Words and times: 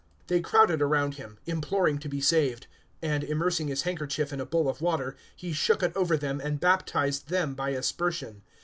They 0.25 0.39
crowded 0.39 0.81
around 0.81 1.13
him, 1.21 1.37
imploring 1.45 1.99
to 1.99 2.09
be 2.09 2.21
saved; 2.21 2.65
and, 3.03 3.23
immersing 3.23 3.67
his 3.67 3.83
handkerchief 3.83 4.33
in 4.33 4.41
a 4.41 4.47
bowl 4.47 4.67
of 4.67 4.81
water, 4.81 5.15
he 5.35 5.53
shook 5.53 5.83
it 5.83 5.95
over 5.95 6.17
them, 6.17 6.41
and 6.43 6.59
baptized 6.59 7.29
them 7.29 7.53
by 7.53 7.69
aspersion. 7.73 8.41